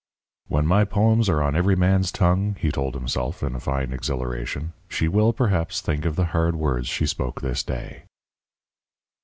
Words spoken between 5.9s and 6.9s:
of the hard words